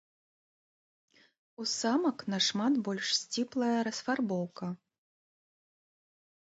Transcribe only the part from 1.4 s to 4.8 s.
У самак нашмат больш сціплая расфарбоўка.